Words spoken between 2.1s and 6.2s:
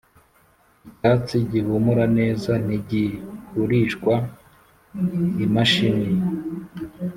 neza ntigihurishwa imashini,